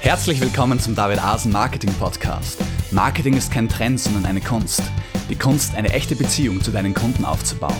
[0.00, 2.62] Herzlich willkommen zum David Asen Marketing Podcast.
[2.92, 4.80] Marketing ist kein Trend, sondern eine Kunst.
[5.28, 7.76] Die Kunst, eine echte Beziehung zu deinen Kunden aufzubauen.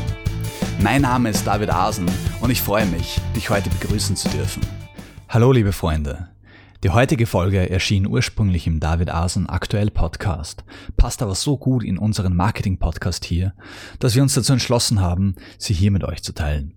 [0.80, 2.10] Mein Name ist David Asen
[2.40, 4.62] und ich freue mich, dich heute begrüßen zu dürfen.
[5.28, 6.28] Hallo liebe Freunde.
[6.82, 10.64] Die heutige Folge erschien ursprünglich im David Asen Aktuell Podcast,
[10.96, 13.54] passt aber so gut in unseren Marketing Podcast hier,
[14.00, 16.74] dass wir uns dazu entschlossen haben, sie hier mit euch zu teilen.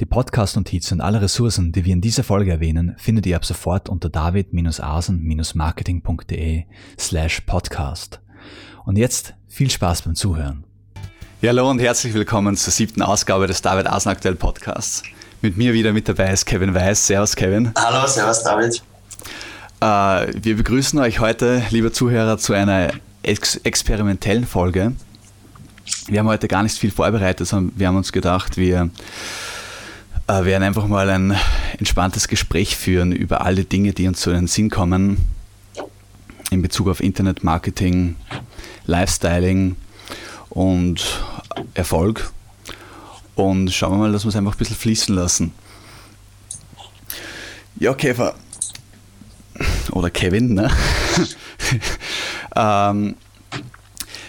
[0.00, 3.88] Die Podcast-Notizen und alle Ressourcen, die wir in dieser Folge erwähnen, findet ihr ab sofort
[3.88, 6.64] unter david-asen-marketing.de
[6.98, 8.20] slash podcast.
[8.84, 10.64] Und jetzt viel Spaß beim Zuhören.
[11.42, 15.04] Ja, hallo und herzlich willkommen zur siebten Ausgabe des David Asen Aktuell Podcasts.
[15.42, 17.06] Mit mir wieder mit dabei ist Kevin Weiß.
[17.06, 17.72] Servus, Kevin.
[17.78, 18.82] Hallo, servus, David.
[19.80, 22.90] Äh, wir begrüßen euch heute, liebe Zuhörer, zu einer
[23.22, 24.92] ex experimentellen Folge.
[26.06, 28.90] Wir haben heute gar nicht viel vorbereitet, sondern wir haben uns gedacht, wir
[30.30, 31.36] äh, werden einfach mal ein
[31.78, 35.18] entspanntes Gespräch führen über alle Dinge, die uns zu den Sinn kommen
[36.50, 38.16] in Bezug auf Internetmarketing,
[38.86, 39.76] Lifestyling
[40.48, 41.22] und
[41.74, 42.32] Erfolg.
[43.34, 45.52] Und schauen wir mal, dass wir es einfach ein bisschen fließen lassen.
[47.78, 48.34] Ja, Käfer.
[49.92, 50.70] Oder Kevin, ne?
[52.56, 53.14] ähm,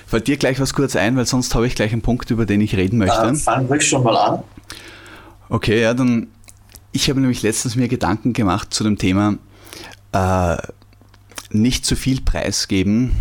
[0.07, 2.61] fällt dir gleich was kurz ein, weil sonst habe ich gleich einen Punkt, über den
[2.61, 3.27] ich reden möchte.
[3.27, 4.43] Äh, fang ruhig schon mal an.
[5.51, 6.27] Okay, ja, dann.
[6.93, 9.37] Ich habe nämlich letztens mir Gedanken gemacht zu dem Thema
[10.13, 10.57] äh,
[11.49, 13.11] nicht zu viel preisgeben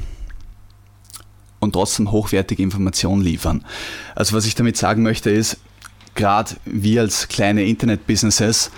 [1.58, 3.64] und trotzdem hochwertige Informationen liefern.
[4.14, 5.56] Also was ich damit sagen möchte ist,
[6.14, 8.70] gerade wir als kleine Internet-Businesses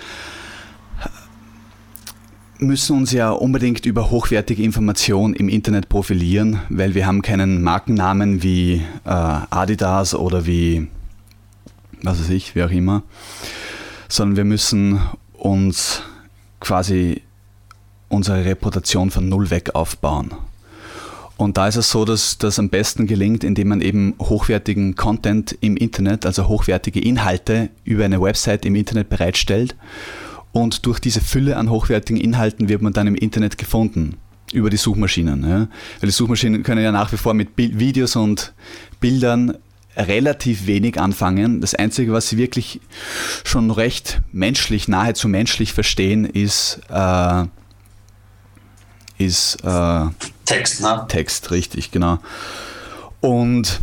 [2.57, 8.41] müssen uns ja unbedingt über hochwertige Informationen im Internet profilieren, weil wir haben keinen Markennamen
[8.41, 10.87] wie äh, Adidas oder wie
[12.03, 13.03] was weiß ich, wie auch immer,
[14.07, 15.01] sondern wir müssen
[15.33, 16.01] uns
[16.59, 17.21] quasi
[18.09, 20.31] unsere Reputation von Null weg aufbauen.
[21.35, 25.57] Und da ist es so, dass das am besten gelingt, indem man eben hochwertigen Content
[25.61, 29.75] im Internet, also hochwertige Inhalte über eine Website im Internet bereitstellt.
[30.51, 34.17] Und durch diese Fülle an hochwertigen Inhalten wird man dann im Internet gefunden
[34.53, 35.41] über die Suchmaschinen.
[35.43, 35.67] Ja?
[35.99, 38.53] Weil die Suchmaschinen können ja nach wie vor mit Videos und
[38.99, 39.57] Bildern
[39.95, 41.61] relativ wenig anfangen.
[41.61, 42.81] Das Einzige, was sie wirklich
[43.43, 47.45] schon recht menschlich, nahezu menschlich verstehen, ist, äh,
[49.17, 50.05] ist äh,
[50.45, 51.05] Text, ne?
[51.07, 52.19] Text, richtig, genau.
[53.21, 53.81] Und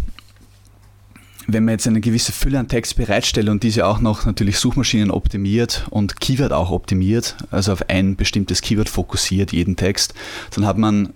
[1.47, 5.11] wenn man jetzt eine gewisse Fülle an Text bereitstellt und diese auch noch natürlich Suchmaschinen
[5.11, 10.15] optimiert und Keyword auch optimiert, also auf ein bestimmtes Keyword fokussiert, jeden Text,
[10.55, 11.13] dann hat man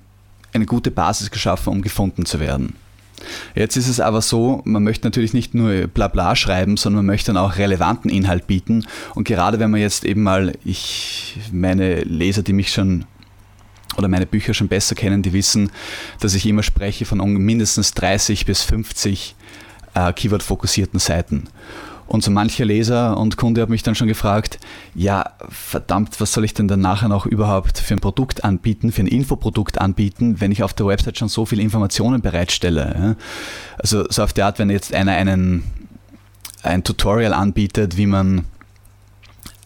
[0.52, 2.74] eine gute Basis geschaffen, um gefunden zu werden.
[3.54, 7.32] Jetzt ist es aber so, man möchte natürlich nicht nur Blabla schreiben, sondern man möchte
[7.32, 8.86] dann auch relevanten Inhalt bieten.
[9.14, 13.04] Und gerade wenn man jetzt eben mal, ich, meine Leser, die mich schon
[13.96, 15.70] oder meine Bücher schon besser kennen, die wissen,
[16.20, 19.36] dass ich immer spreche von mindestens 30 bis 50
[19.94, 21.48] äh, Keyword-fokussierten Seiten.
[22.06, 24.58] Und so mancher Leser und Kunde hat mich dann schon gefragt,
[24.94, 29.02] ja, verdammt, was soll ich denn dann nachher noch überhaupt für ein Produkt anbieten, für
[29.02, 33.16] ein Infoprodukt anbieten, wenn ich auf der Website schon so viele Informationen bereitstelle.
[33.78, 35.64] Also so auf der Art, wenn jetzt einer einen,
[36.62, 38.44] ein Tutorial anbietet, wie man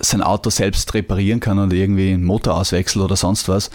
[0.00, 3.70] sein Auto selbst reparieren kann oder irgendwie einen Motor auswechseln oder sonst was,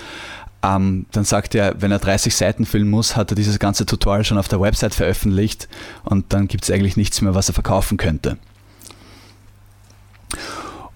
[0.63, 4.24] ähm, dann sagt er, wenn er 30 Seiten füllen muss, hat er dieses ganze Tutorial
[4.24, 5.68] schon auf der Website veröffentlicht
[6.06, 8.38] und dann gibt es eigentlich nichts mehr, was er verkaufen könnte.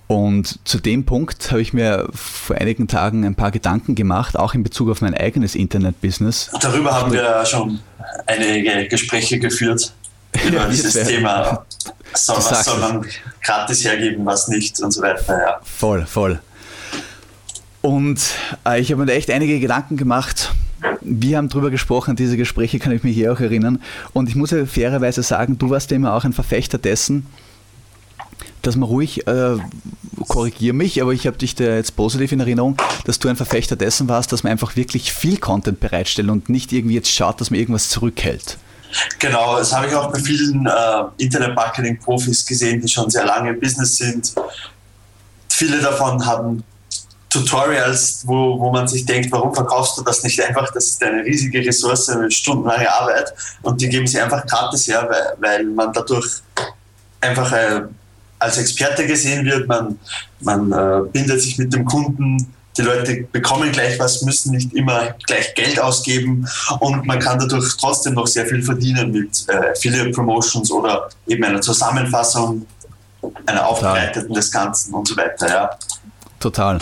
[0.07, 4.53] Und zu dem Punkt habe ich mir vor einigen Tagen ein paar Gedanken gemacht, auch
[4.53, 6.50] in Bezug auf mein eigenes Internet-Business.
[6.62, 7.79] Darüber haben wir schon
[8.25, 9.94] einige Gespräche geführt
[10.47, 11.66] über ja, dieses Thema.
[12.13, 13.06] So, was soll man
[13.44, 15.38] gratis hergeben, was nicht und so weiter.
[15.38, 15.59] Ja.
[15.62, 16.40] Voll, voll.
[17.81, 18.22] Und
[18.66, 20.51] äh, ich habe mir echt einige Gedanken gemacht.
[21.01, 23.81] Wir haben darüber gesprochen, diese Gespräche kann ich mich hier auch erinnern.
[24.13, 27.28] Und ich muss ja fairerweise sagen, du warst ja immer auch ein Verfechter dessen,
[28.62, 29.57] dass man ruhig, äh,
[30.28, 33.76] korrigiere mich, aber ich habe dich da jetzt positiv in Erinnerung, dass du ein Verfechter
[33.76, 37.52] dessen warst, dass man einfach wirklich viel Content bereitstellt und nicht irgendwie jetzt schaut, dass
[37.52, 38.58] man irgendwas zurückhält.
[39.20, 43.59] Genau, das habe ich auch bei vielen äh, Internet-Marketing-Profis gesehen, die schon sehr lange im
[43.59, 44.34] Business sind.
[45.49, 46.64] Viele davon haben
[47.29, 50.72] Tutorials, wo, wo man sich denkt, warum verkaufst du das nicht einfach?
[50.72, 53.34] Das ist eine riesige Ressource, eine stundenlange Arbeit
[53.64, 56.41] und die geben sie einfach gratis her, weil, weil man dadurch
[57.20, 57.81] einfach äh,
[58.39, 59.97] als Experte gesehen wird, man,
[60.41, 65.16] man äh, bindet sich mit dem Kunden, die Leute bekommen gleich was, müssen nicht immer
[65.25, 66.47] gleich Geld ausgeben
[66.79, 71.43] und man kann dadurch trotzdem noch sehr viel verdienen mit äh, Affiliate Promotions oder eben
[71.43, 72.66] einer Zusammenfassung,
[73.47, 75.49] einer Aufbereiteten des Ganzen und so weiter.
[75.49, 75.69] Ja.
[76.40, 76.79] Total.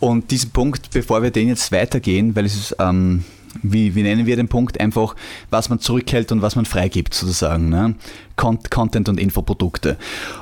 [0.00, 3.24] Und diesen Punkt, bevor wir den jetzt weitergehen, weil es ist, ähm,
[3.62, 4.80] wie, wie nennen wir den Punkt?
[4.80, 5.14] Einfach,
[5.50, 7.68] was man zurückhält und was man freigibt, sozusagen.
[7.68, 7.94] Ne?
[8.36, 9.96] Content und Infoprodukte.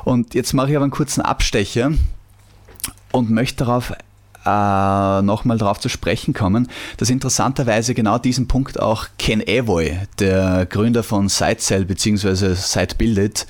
[0.05, 1.93] Und jetzt mache ich aber einen kurzen Abstecher
[3.12, 3.93] und möchte darauf
[4.47, 6.69] äh, nochmal darauf zu sprechen kommen,
[6.99, 12.55] dass interessanterweise genau diesen Punkt auch Ken Evoy, der Gründer von SiteCell bzw.
[12.55, 13.47] SiteBuildit,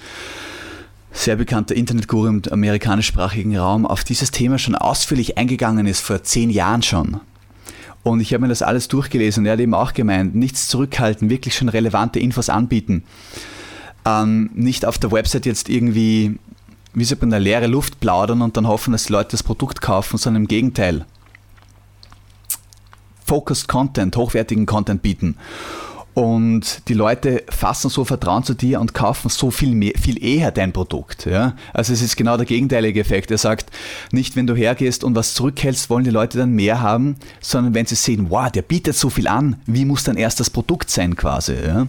[1.13, 6.51] sehr bekannter Internetguru im amerikanischsprachigen Raum, auf dieses Thema schon ausführlich eingegangen ist, vor zehn
[6.51, 7.21] Jahren schon.
[8.07, 11.29] Und ich habe mir das alles durchgelesen und er hat eben auch gemeint, nichts zurückhalten,
[11.29, 13.03] wirklich schon relevante Infos anbieten.
[14.05, 16.39] Ähm, nicht auf der Website jetzt irgendwie
[16.97, 19.83] wie sagt man, eine leere Luft plaudern und dann hoffen, dass die Leute das Produkt
[19.83, 21.05] kaufen, sondern im Gegenteil.
[23.23, 25.37] Focused Content, hochwertigen Content bieten.
[26.17, 30.51] Und die Leute fassen so Vertrauen zu dir und kaufen so viel, mehr, viel eher
[30.51, 31.27] dein Produkt.
[31.27, 31.57] Ja?
[31.75, 33.31] Also es ist genau der gegenteilige Effekt.
[33.31, 33.67] Er sagt,
[34.13, 37.85] nicht wenn du hergehst und was zurückhältst, wollen die Leute dann mehr haben, sondern wenn
[37.85, 41.17] sie sehen, wow, der bietet so viel an, wie muss dann erst das Produkt sein
[41.17, 41.53] quasi.
[41.53, 41.87] Ja?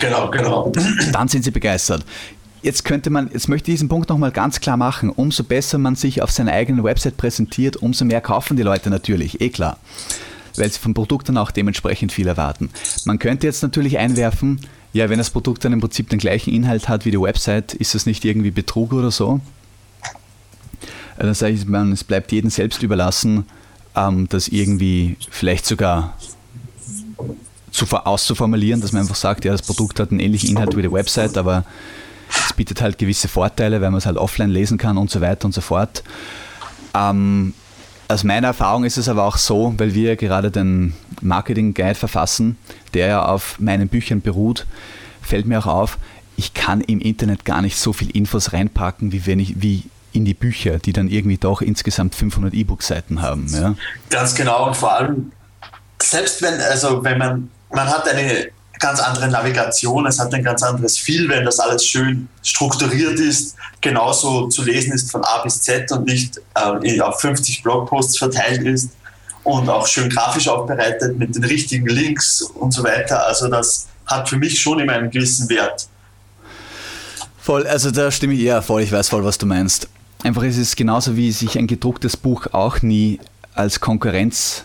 [0.00, 0.72] Genau, genau.
[1.12, 2.04] Dann sind sie begeistert.
[2.62, 5.08] Jetzt könnte man, jetzt möchte ich diesen Punkt nochmal ganz klar machen.
[5.08, 9.40] Umso besser man sich auf seiner eigenen Website präsentiert, umso mehr kaufen die Leute natürlich,
[9.40, 9.78] eh klar.
[10.56, 12.70] Weil sie vom Produkt dann auch dementsprechend viel erwarten.
[13.04, 14.60] Man könnte jetzt natürlich einwerfen,
[14.92, 17.94] ja, wenn das Produkt dann im Prinzip den gleichen Inhalt hat wie die Website, ist
[17.94, 19.40] das nicht irgendwie Betrug oder so?
[21.18, 23.46] Dann sage ich, man, es bleibt jedem selbst überlassen,
[23.94, 26.16] ähm, das irgendwie vielleicht sogar
[27.70, 30.92] zu, auszuformulieren, dass man einfach sagt, ja, das Produkt hat einen ähnlichen Inhalt wie die
[30.92, 31.64] Website, aber
[32.28, 35.46] es bietet halt gewisse Vorteile, weil man es halt offline lesen kann und so weiter
[35.46, 36.02] und so fort.
[36.94, 37.54] Ähm,
[38.12, 42.56] aus meiner Erfahrung ist es aber auch so, weil wir gerade den Marketing Guide verfassen,
[42.94, 44.66] der ja auf meinen Büchern beruht,
[45.22, 45.98] fällt mir auch auf,
[46.36, 50.24] ich kann im Internet gar nicht so viel Infos reinpacken, wie wenn ich, wie in
[50.24, 53.46] die Bücher, die dann irgendwie doch insgesamt 500 E-Book-Seiten haben.
[53.48, 53.74] Ja?
[54.10, 55.32] Ganz genau und vor allem,
[56.00, 58.48] selbst wenn, also wenn man, man hat eine
[58.82, 63.54] ganz andere Navigation, es hat ein ganz anderes Feel, wenn das alles schön strukturiert ist,
[63.80, 68.62] genauso zu lesen ist von A bis Z und nicht äh, auf 50 Blogposts verteilt
[68.62, 68.90] ist
[69.44, 73.24] und auch schön grafisch aufbereitet mit den richtigen Links und so weiter.
[73.24, 75.86] Also das hat für mich schon immer einen gewissen Wert.
[77.40, 79.88] Voll, also da stimme ich eher voll, ich weiß voll, was du meinst.
[80.24, 83.20] Einfach ist es genauso wie sich ein gedrucktes Buch auch nie
[83.54, 84.64] als Konkurrenz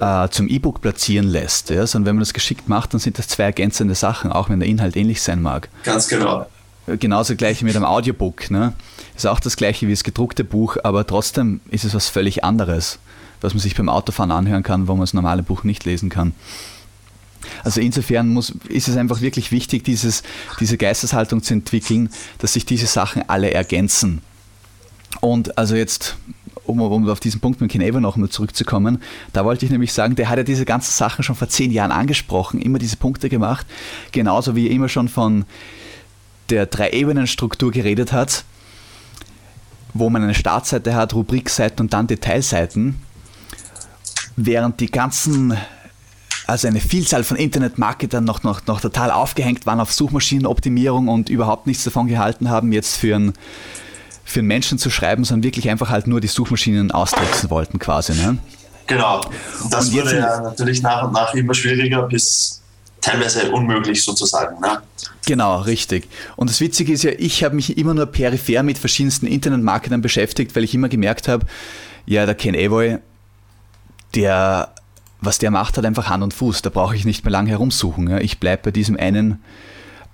[0.00, 3.28] äh, zum E-Book platzieren lässt, ja, sondern wenn man das geschickt macht, dann sind das
[3.28, 5.68] zwei ergänzende Sachen, auch wenn der Inhalt ähnlich sein mag.
[5.84, 6.46] Ganz genau.
[6.86, 8.50] Äh, genauso gleich mit einem Audiobook.
[8.50, 8.72] Ne?
[9.16, 12.98] Ist auch das gleiche wie das gedruckte Buch, aber trotzdem ist es was völlig anderes,
[13.40, 16.34] was man sich beim Autofahren anhören kann, wo man das normale Buch nicht lesen kann.
[17.62, 20.22] Also insofern muss, ist es einfach wirklich wichtig, dieses,
[20.60, 22.08] diese Geisteshaltung zu entwickeln,
[22.38, 24.22] dass sich diese Sachen alle ergänzen.
[25.20, 26.16] Und also jetzt
[26.66, 29.02] um, um auf diesen Punkt mit Ken noch mal zurückzukommen,
[29.32, 31.92] da wollte ich nämlich sagen, der hat ja diese ganzen Sachen schon vor zehn Jahren
[31.92, 33.66] angesprochen, immer diese Punkte gemacht,
[34.12, 35.44] genauso wie er immer schon von
[36.50, 38.44] der Drei-Ebenen-Struktur geredet hat,
[39.92, 43.00] wo man eine Startseite hat, Rubrikseiten und dann Detailseiten,
[44.36, 45.56] während die ganzen
[46.46, 51.66] also eine Vielzahl von Internetmarketern noch, noch, noch total aufgehängt waren auf Suchmaschinenoptimierung und überhaupt
[51.66, 53.32] nichts davon gehalten haben, jetzt für ein
[54.24, 58.14] für Menschen zu schreiben, sondern wirklich einfach halt nur die Suchmaschinen austricksen wollten quasi.
[58.14, 58.38] Ne?
[58.86, 59.20] Genau.
[59.70, 62.62] Das und wurde ja natürlich nach und nach immer schwieriger bis
[63.00, 64.60] teilweise unmöglich sozusagen.
[64.60, 64.80] Ne?
[65.26, 66.08] Genau, richtig.
[66.36, 70.56] Und das Witzige ist ja, ich habe mich immer nur peripher mit verschiedensten Internetmarketern beschäftigt,
[70.56, 71.46] weil ich immer gemerkt habe,
[72.06, 72.98] ja, der Ken Evoy,
[74.14, 74.74] der,
[75.20, 76.62] was der macht, hat einfach Hand und Fuß.
[76.62, 78.08] Da brauche ich nicht mehr lange herumsuchen.
[78.08, 78.18] Ja.
[78.18, 79.42] Ich bleibe bei diesem einen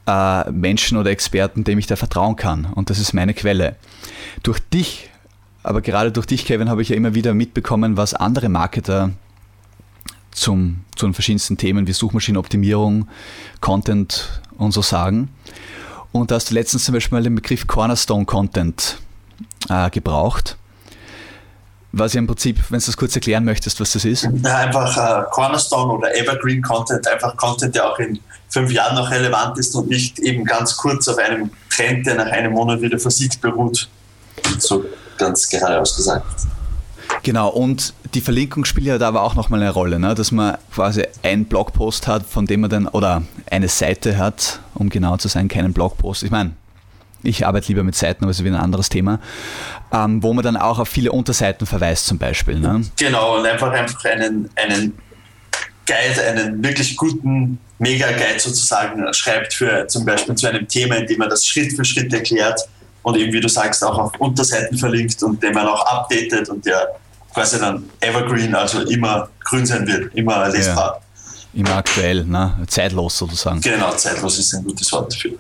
[0.07, 2.67] äh, Menschen oder Experten, dem ich da vertrauen kann.
[2.67, 3.77] Und das ist meine Quelle.
[4.43, 5.11] Durch dich,
[5.63, 9.11] aber gerade durch dich, Kevin, habe ich ja immer wieder mitbekommen, was andere Marketer
[10.31, 13.09] zum, zu den verschiedensten Themen wie Suchmaschinenoptimierung,
[13.61, 15.29] Content und so sagen.
[16.13, 18.99] Und da hast du letztens zum Beispiel mal den Begriff Cornerstone Content
[19.69, 20.57] äh, gebraucht.
[21.93, 24.29] Was ja im Prinzip, wenn du das kurz erklären möchtest, was das ist.
[24.45, 29.59] Einfach äh, Cornerstone oder Evergreen Content, einfach Content, der auch in fünf Jahren noch relevant
[29.59, 33.41] ist und nicht eben ganz kurz auf einem Trend, der nach einem Monat wieder versiegt,
[33.41, 33.89] beruht.
[34.59, 34.85] So
[35.17, 36.27] ganz gerade ausgesagt.
[37.23, 40.15] Genau, und die Verlinkung spielt ja da aber auch nochmal eine Rolle, ne?
[40.15, 44.89] dass man quasi einen Blogpost hat, von dem man dann, oder eine Seite hat, um
[44.89, 46.23] genau zu sein, keinen Blogpost.
[46.23, 46.53] Ich meine,
[47.23, 49.21] ich arbeite lieber mit Seiten, aber es ist wieder ein anderes Thema,
[49.93, 52.59] ähm, wo man dann auch auf viele Unterseiten verweist zum Beispiel.
[52.59, 52.83] Ne?
[52.99, 54.99] Genau, und einfach, einfach einen, einen
[55.91, 61.19] Guide, einen wirklich guten Mega-Guide sozusagen schreibt für zum Beispiel zu einem Thema, in dem
[61.19, 62.61] man das Schritt für Schritt erklärt
[63.03, 66.65] und eben, wie du sagst, auch auf Unterseiten verlinkt und den man auch updatet und
[66.65, 66.89] der
[67.33, 71.01] quasi dann evergreen, also immer grün sein wird, immer lesbar.
[71.53, 72.59] Ja, immer aktuell, ne?
[72.69, 73.61] zeitlos sozusagen.
[73.61, 75.33] Genau, zeitlos ist ein gutes Wort dafür.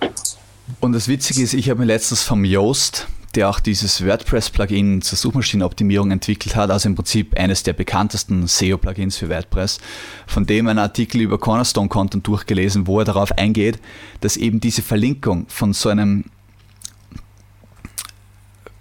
[0.80, 5.16] Und das Witzige ist, ich habe mir letztens vom Yoast, der auch dieses WordPress-Plugin zur
[5.16, 9.78] Suchmaschinenoptimierung entwickelt hat, also im Prinzip eines der bekanntesten SEO-Plugins für WordPress,
[10.26, 13.78] von dem ein Artikel über Cornerstone-Content durchgelesen, wo er darauf eingeht,
[14.20, 16.25] dass eben diese Verlinkung von so einem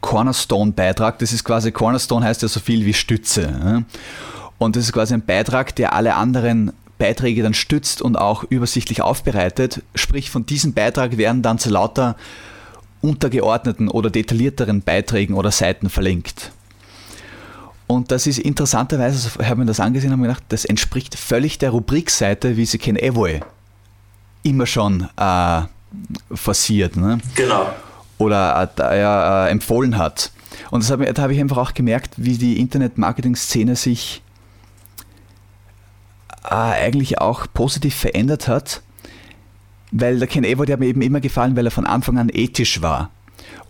[0.01, 3.86] Cornerstone-Beitrag, das ist quasi, Cornerstone heißt ja so viel wie Stütze.
[4.58, 9.01] Und das ist quasi ein Beitrag, der alle anderen Beiträge dann stützt und auch übersichtlich
[9.01, 9.84] aufbereitet.
[9.96, 12.15] Sprich, von diesem Beitrag werden dann zu lauter
[13.01, 16.51] untergeordneten oder detaillierteren Beiträgen oder Seiten verlinkt.
[17.88, 21.58] Und das ist interessanterweise, ich habe mir das angesehen und mir gedacht, das entspricht völlig
[21.58, 23.39] der Rubrikseite, wie sie Ken Evoy
[24.44, 25.62] immer schon äh,
[26.32, 26.96] forciert.
[26.96, 27.18] Ne?
[27.36, 27.74] Genau.
[28.18, 30.32] Oder äh, äh, empfohlen hat.
[30.72, 34.22] Und das hab, da habe ich einfach auch gemerkt, wie die Internet-Marketing-Szene sich
[36.44, 38.82] äh, eigentlich auch positiv verändert hat,
[39.91, 42.81] weil der Ken Ewald hat mir eben immer gefallen, weil er von Anfang an ethisch
[42.81, 43.10] war.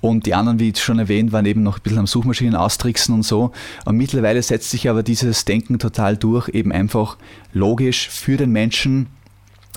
[0.02, 3.24] Und die anderen, wie schon erwähnt, waren eben noch ein bisschen am Suchmaschinen austricksen und
[3.24, 3.52] so.
[3.86, 7.18] Und mittlerweile setzt sich aber dieses Denken total durch, eben einfach
[7.54, 9.08] logisch für den Menschen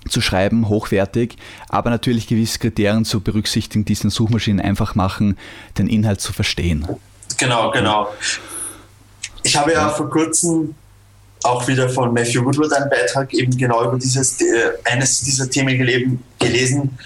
[0.09, 1.37] zu schreiben, hochwertig,
[1.69, 5.37] aber natürlich gewisse Kriterien zu berücksichtigen, die es den Suchmaschinen einfach machen,
[5.79, 6.87] den Inhalt zu verstehen.
[7.39, 8.09] Genau, genau.
[9.45, 10.75] Ich habe ja vor kurzem
[11.45, 15.77] auch wieder von Matthew Woodward einen Beitrag eben genau über dieses, äh, eines dieser Themen
[16.39, 16.99] gelesen.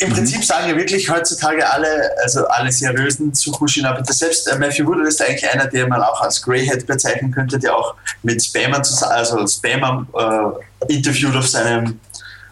[0.00, 0.14] Im mhm.
[0.14, 5.20] Prinzip sagen ja wirklich heutzutage alle, also alle seriösen Suchmaschinenanbieter, selbst äh, Matthew Woodward ist
[5.20, 10.06] eigentlich einer, der man auch als Greyhead bezeichnen könnte, der auch mit Spammern, also Spammern
[10.14, 11.98] äh, interviewt auf seinem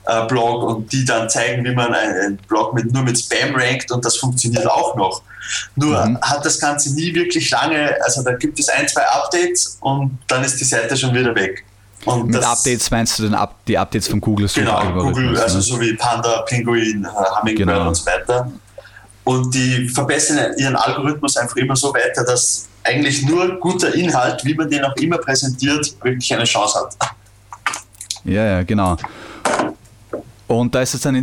[0.07, 3.91] äh, Blog und die dann zeigen, wie man einen Blog mit, nur mit Spam rankt
[3.91, 5.23] und das funktioniert auch noch.
[5.75, 6.21] Nur mhm.
[6.21, 10.45] hat das Ganze nie wirklich lange, also da gibt es ein, zwei Updates und dann
[10.45, 11.65] ist die Seite schon wieder weg.
[12.05, 14.49] Und Mit Updates meinst du denn Up die Updates von Google?
[14.55, 15.63] Genau, Google, also ne?
[15.63, 17.89] so wie Panda, Penguin, äh, Hummingbird genau.
[17.89, 18.53] und so weiter.
[19.25, 24.55] Und die verbessern ihren Algorithmus einfach immer so weiter, dass eigentlich nur guter Inhalt, wie
[24.55, 26.97] man den auch immer präsentiert, wirklich eine Chance hat.
[28.25, 28.97] Ja, ja, genau.
[30.47, 31.17] Und da ist es dann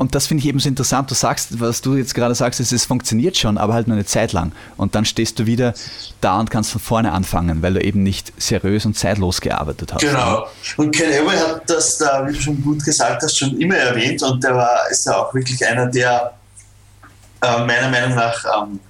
[0.00, 1.10] und das finde ich eben so interessant.
[1.10, 4.06] Du sagst, was du jetzt gerade sagst, ist, es funktioniert schon, aber halt nur eine
[4.06, 4.52] Zeit lang.
[4.78, 5.74] Und dann stehst du wieder
[6.22, 10.00] da und kannst von vorne anfangen, weil du eben nicht seriös und zeitlos gearbeitet hast.
[10.00, 10.46] Genau.
[10.78, 14.22] Und Ken Elway hat das da, wie du schon gut gesagt hast, schon immer erwähnt
[14.22, 16.32] und der war, ist ja auch wirklich einer, der
[17.42, 18.80] äh, meiner Meinung nach ähm,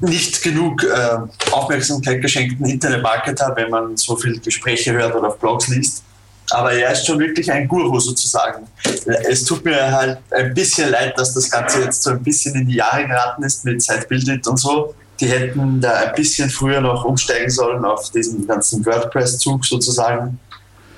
[0.00, 1.18] nicht genug äh,
[1.50, 6.04] Aufmerksamkeit geschenkten Internetmarketer, wenn man so viele Gespräche hört oder auf Blogs liest.
[6.52, 8.66] Aber er ist schon wirklich ein Guru sozusagen.
[9.28, 12.66] Es tut mir halt ein bisschen leid, dass das Ganze jetzt so ein bisschen in
[12.66, 14.94] die Jahre geraten ist mit Zeitbildet und so.
[15.18, 20.38] Die hätten da ein bisschen früher noch umsteigen sollen auf diesen ganzen WordPress-Zug sozusagen.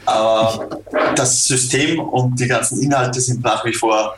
[0.06, 0.68] Aber
[1.14, 4.14] das System und die ganzen Inhalte sind nach wie vor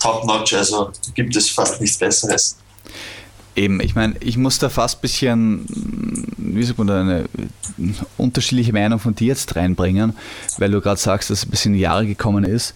[0.00, 2.56] top-notch, also gibt es fast nichts Besseres.
[3.58, 5.64] Eben, ich meine, ich muss da fast ein bisschen,
[6.36, 7.24] wie sagt man, eine
[8.16, 10.14] unterschiedliche Meinung von dir jetzt reinbringen,
[10.58, 12.72] weil du gerade sagst, dass es ein bisschen Jahre gekommen ist.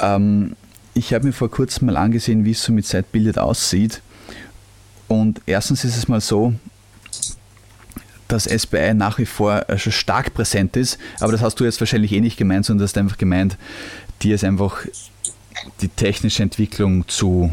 [0.00, 0.54] Ähm,
[0.94, 4.02] ich habe mir vor kurzem mal angesehen, wie es so mit Zeitbildet aussieht.
[5.08, 6.54] Und erstens ist es mal so,
[8.28, 11.80] dass SBI nach wie vor äh, schon stark präsent ist, aber das hast du jetzt
[11.80, 13.58] wahrscheinlich eh nicht gemeint, sondern du hast einfach gemeint,
[14.22, 14.86] dir ist einfach
[15.80, 17.50] die technische Entwicklung zu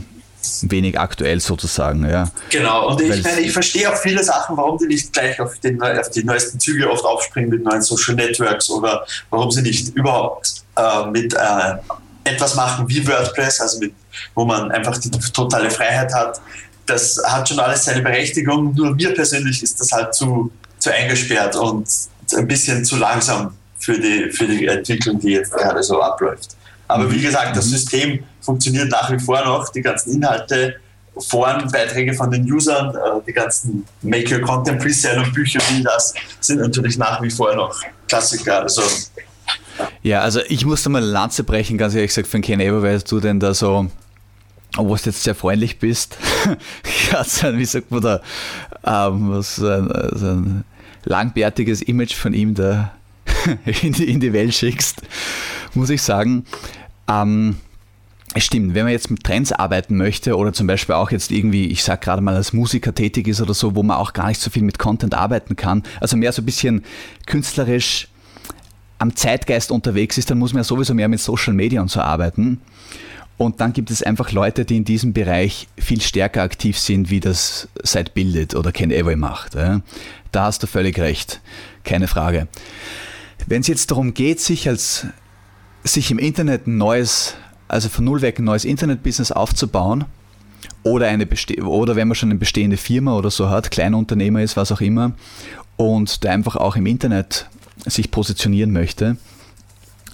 [0.70, 2.10] wenig aktuell sozusagen.
[2.10, 2.30] Ja.
[2.50, 5.82] Genau, und ich meine, ich verstehe auch viele Sachen, warum die nicht gleich auf, den,
[5.82, 10.64] auf die neuesten Züge oft aufspringen mit neuen Social Networks oder warum sie nicht überhaupt
[10.76, 11.76] äh, mit äh,
[12.24, 13.94] etwas machen wie WordPress, also mit,
[14.36, 16.42] wo man einfach die totale Freiheit hat.
[16.86, 21.56] Das hat schon alles seine Berechtigung, nur mir persönlich ist das halt zu, zu eingesperrt
[21.56, 21.88] und
[22.36, 26.56] ein bisschen zu langsam für die, für die Entwicklung, die jetzt gerade so abläuft.
[26.88, 29.70] Aber wie gesagt, das System funktioniert nach wie vor noch.
[29.70, 30.76] Die ganzen Inhalte,
[31.18, 36.14] Forenbeiträge von den Usern, äh, die ganzen Make Your Content Presale und Bücher wie das
[36.40, 38.62] sind natürlich nach wie vor noch Klassiker.
[38.62, 38.84] Also
[40.04, 43.00] ja, also ich musste mal eine Lanze brechen, ganz ehrlich gesagt, für Ken Eber, weil
[43.00, 43.88] du denn da so,
[44.78, 46.18] obwohl du jetzt sehr freundlich bist,
[47.12, 48.22] ja, wie sagt man da,
[48.86, 50.64] ähm, was, so ein, so ein
[51.04, 52.92] langbärtiges Image von ihm da
[53.82, 55.02] in die, in die Welt schickst,
[55.78, 56.46] muss ich sagen,
[57.08, 57.56] ähm,
[58.34, 61.68] es stimmt, wenn man jetzt mit Trends arbeiten möchte oder zum Beispiel auch jetzt irgendwie,
[61.68, 64.42] ich sag gerade mal, als Musiker tätig ist oder so, wo man auch gar nicht
[64.42, 66.84] so viel mit Content arbeiten kann, also mehr so ein bisschen
[67.26, 68.10] künstlerisch
[69.00, 72.02] am Zeitgeist unterwegs ist, dann muss man ja sowieso mehr mit Social Media und so
[72.02, 72.60] arbeiten.
[73.38, 77.20] Und dann gibt es einfach Leute, die in diesem Bereich viel stärker aktiv sind, wie
[77.20, 79.56] das seit Bildet oder Ken Ever macht.
[79.56, 79.82] Da
[80.34, 81.40] hast du völlig recht.
[81.84, 82.48] Keine Frage.
[83.46, 85.06] Wenn es jetzt darum geht, sich als
[85.84, 87.36] sich im Internet ein neues,
[87.68, 90.06] also von null weg ein neues Internetbusiness aufzubauen,
[90.84, 91.28] oder, eine
[91.64, 95.14] oder wenn man schon eine bestehende Firma oder so hat, Kleinunternehmer ist, was auch immer,
[95.76, 97.48] und da einfach auch im Internet
[97.86, 99.18] sich positionieren möchte,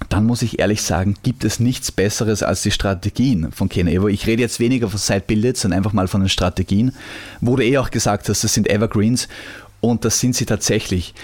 [0.08, 4.08] dann muss ich ehrlich sagen, gibt es nichts Besseres als die Strategien von Ken Evo.
[4.08, 6.92] Ich rede jetzt weniger von Side Bullets, sondern einfach mal von den Strategien,
[7.40, 9.28] wo du eh auch gesagt hast, das sind Evergreens
[9.80, 11.14] und das sind sie tatsächlich.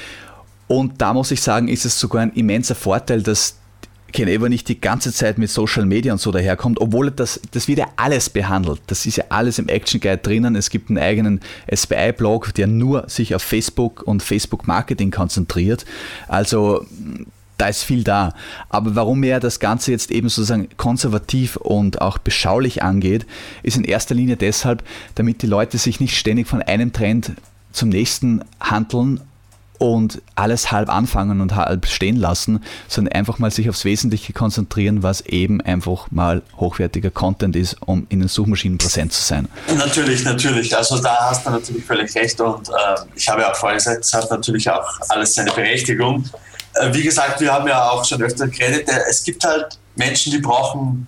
[0.69, 3.57] Und da muss ich sagen, ist es sogar ein immenser Vorteil, dass
[4.13, 7.69] Ken Ever nicht die ganze Zeit mit Social Media und so daherkommt, obwohl das, das
[7.69, 8.81] wird ja alles behandelt.
[8.87, 10.57] Das ist ja alles im Action Guide drinnen.
[10.57, 11.41] Es gibt einen eigenen
[11.73, 15.85] SBI-Blog, der nur sich auf Facebook und Facebook Marketing konzentriert.
[16.29, 16.87] Also
[17.61, 18.33] da ist viel da.
[18.71, 23.27] Aber warum er das Ganze jetzt eben sozusagen konservativ und auch beschaulich angeht,
[23.63, 24.83] ist in erster Linie deshalb,
[25.15, 27.33] damit die Leute sich nicht ständig von einem Trend
[27.73, 29.21] zum nächsten handeln
[29.81, 35.03] und alles halb anfangen und halb stehen lassen, sondern einfach mal sich aufs Wesentliche konzentrieren,
[35.03, 39.49] was eben einfach mal hochwertiger Content ist, um in den Suchmaschinen präsent zu sein.
[39.79, 40.77] Natürlich, natürlich.
[40.77, 42.73] Also da hast du natürlich völlig recht und äh,
[43.15, 46.29] ich habe ja auch vorher gesagt, es hat natürlich auch alles seine Berechtigung.
[46.75, 50.31] Äh, wie gesagt, wir haben ja auch schon öfter geredet, äh, es gibt halt Menschen,
[50.31, 51.07] die brauchen,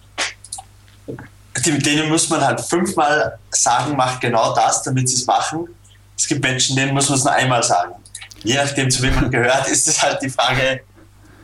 [1.66, 5.68] denen muss man halt fünfmal sagen, mach genau das, damit sie es machen.
[6.16, 7.96] Es gibt Menschen, denen muss man es nur einmal sagen.
[8.44, 10.80] Je nachdem, zu wem man gehört, ist es halt die Frage,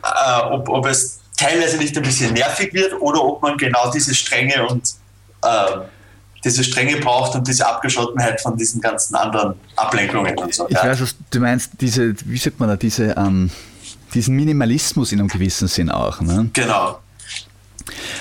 [0.03, 4.13] äh, ob, ob es teilweise nicht ein bisschen nervig wird oder ob man genau diese
[4.13, 4.93] Strenge und
[5.43, 5.79] äh,
[6.43, 10.67] diese Strenge braucht und diese Abgeschottenheit von diesen ganzen anderen Ablenkungen und so.
[10.67, 10.83] Ich ja.
[10.83, 13.51] weiß, was du meinst, diese, wie sagt man da, diese ähm,
[14.13, 16.21] diesen Minimalismus in einem gewissen Sinn auch.
[16.21, 16.49] Ne?
[16.53, 16.99] Genau.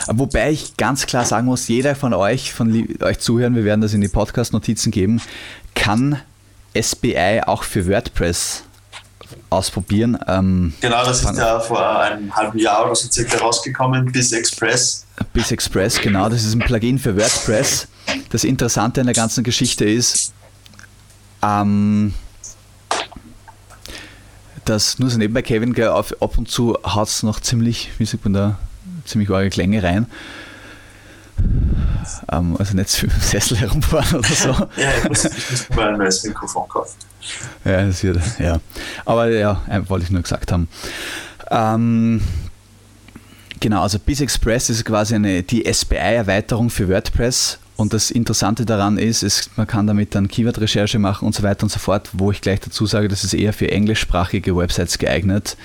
[0.06, 3.92] Wobei ich ganz klar sagen muss, jeder von euch, von euch zuhören, wir werden das
[3.92, 5.20] in die Podcast-Notizen geben,
[5.75, 6.20] kann
[6.78, 8.64] SBI auch für WordPress
[9.50, 10.18] ausprobieren.
[10.26, 15.06] Ähm, genau, das ist ja vor einem halben Jahr oder so circa rausgekommen, bis Express.
[15.32, 17.88] Bis Express, genau, das ist ein Plugin für WordPress.
[18.30, 20.32] Das Interessante an der ganzen Geschichte ist,
[21.43, 22.14] ähm,
[24.64, 28.04] dass nur so nebenbei Kevin gell, auf, ab und zu haut es noch ziemlich, wie
[28.04, 28.58] sagt man da,
[29.04, 30.06] ziemlich arge Klänge rein.
[32.30, 34.49] Ähm, also nicht zu im Sessel herumfahren oder so.
[34.49, 36.97] ja, ich muss, ich muss mal ein neues Mikrofon kaufen.
[37.65, 38.61] Ja, das wird, ja.
[39.04, 40.69] Aber ja, wollte ich nur gesagt haben.
[41.50, 42.21] Ähm,
[43.61, 48.99] genau, also Biz Express ist quasi eine, die SBI-Erweiterung für WordPress und das Interessante daran
[48.99, 52.32] ist, ist man kann damit dann Keyword-Recherche machen und so weiter und so fort, wo
[52.32, 55.56] ich gleich dazu sage, das ist eher für englischsprachige Websites geeignet.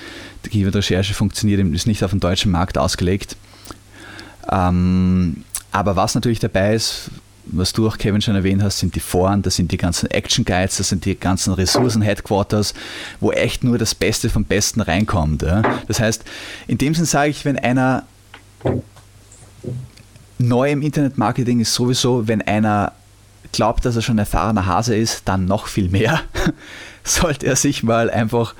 [0.44, 3.36] Die Keyword-Recherche funktioniert, ist nicht auf den deutschen Markt ausgelegt.
[4.48, 5.42] Ähm,
[5.74, 7.10] aber was natürlich dabei ist,
[7.46, 10.44] was du auch Kevin schon erwähnt hast, sind die Foren, das sind die ganzen Action
[10.44, 12.74] Guides, das sind die ganzen Ressourcen-Headquarters,
[13.18, 15.42] wo echt nur das Beste vom Besten reinkommt.
[15.42, 15.62] Ja.
[15.88, 16.24] Das heißt,
[16.68, 18.04] in dem Sinn sage ich, wenn einer
[20.38, 22.92] neu im Internetmarketing ist sowieso, wenn einer
[23.50, 26.20] glaubt, dass er schon erfahrener Hase ist, dann noch viel mehr.
[27.02, 28.54] Sollte er sich mal einfach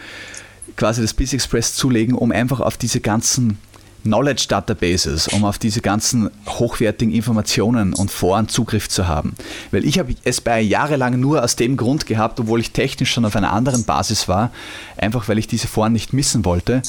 [0.77, 3.59] quasi das Biz Express zulegen, um einfach auf diese ganzen
[4.05, 9.35] Knowledge Databases, um auf diese ganzen hochwertigen Informationen und Foren Zugriff zu haben.
[9.71, 13.25] Weil ich habe es bei jahrelang nur aus dem Grund gehabt, obwohl ich technisch schon
[13.25, 14.51] auf einer anderen Basis war,
[14.97, 16.83] einfach weil ich diese Foren nicht missen wollte.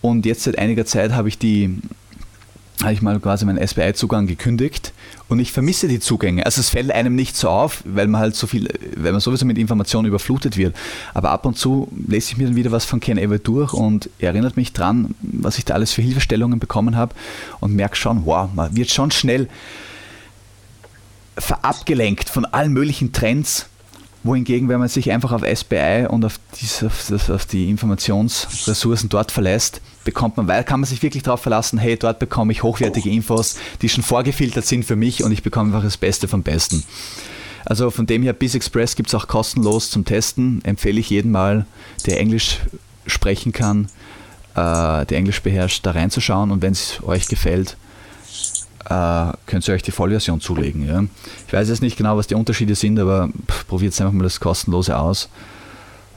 [0.00, 1.78] Und jetzt seit einiger Zeit habe ich die
[2.80, 4.92] habe ich mal quasi meinen SBI-Zugang gekündigt
[5.28, 6.44] und ich vermisse die Zugänge.
[6.44, 9.46] Also es fällt einem nicht so auf, weil man halt so viel, weil man sowieso
[9.46, 10.74] mit Informationen überflutet wird.
[11.14, 14.10] Aber ab und zu lese ich mir dann wieder was von Ken Everett durch und
[14.18, 17.14] erinnert mich dran, was ich da alles für Hilfestellungen bekommen habe
[17.60, 19.48] und merke schon, wow, man wird schon schnell
[21.38, 23.66] verabgelenkt von allen möglichen Trends
[24.24, 29.32] wohingegen, wenn man sich einfach auf SBI und auf, diese, auf, auf die Informationsressourcen dort
[29.32, 33.10] verlässt, bekommt man, weil kann man sich wirklich darauf verlassen, hey, dort bekomme ich hochwertige
[33.10, 36.84] Infos, die schon vorgefiltert sind für mich und ich bekomme einfach das Beste vom Besten.
[37.64, 40.64] Also von dem her, Biz Express gibt es auch kostenlos zum Testen.
[40.64, 41.66] Empfehle ich jedem mal,
[42.06, 42.58] der Englisch
[43.06, 43.88] sprechen kann,
[44.54, 47.76] äh, der Englisch beherrscht, da reinzuschauen und wenn es euch gefällt,
[48.92, 50.86] äh, könnt ihr euch die Vollversion zulegen.
[50.86, 51.04] Ja?
[51.46, 53.28] Ich weiß jetzt nicht genau, was die Unterschiede sind, aber
[53.68, 55.28] probiert einfach mal das kostenlose aus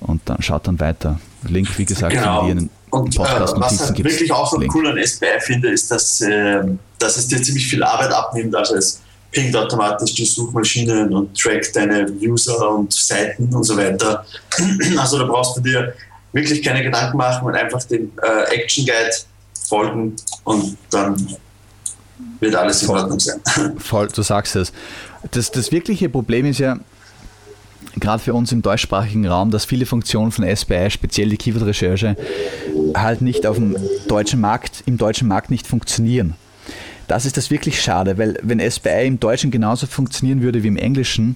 [0.02, 1.20] und dann schaut dann weiter.
[1.48, 2.48] Link, wie gesagt, genau.
[2.48, 5.92] in den und, Podcast äh, was ich wirklich auch so cool an SBI finde, ist,
[5.92, 6.64] dass, äh,
[7.00, 8.56] dass es dir ziemlich viel Arbeit abnimmt.
[8.56, 14.26] Also es pingt automatisch die Suchmaschinen und trackt deine User und Seiten und so weiter.
[14.98, 15.94] Also da brauchst du dir
[16.32, 19.16] wirklich keine Gedanken machen und einfach den äh, Action Guide
[19.68, 21.16] folgen und dann
[22.40, 23.42] wird alles in Ordnung sein.
[23.78, 24.72] Voll, du sagst es.
[25.32, 26.78] Das, das wirkliche Problem ist ja,
[28.00, 32.16] gerade für uns im deutschsprachigen Raum, dass viele Funktionen von SPI, speziell die Keyword-Recherche,
[32.96, 33.76] halt nicht auf dem
[34.08, 36.36] deutschen Markt, im deutschen Markt nicht funktionieren.
[37.08, 40.78] Das ist das wirklich schade, weil wenn SPI im Deutschen genauso funktionieren würde wie im
[40.78, 41.36] Englischen,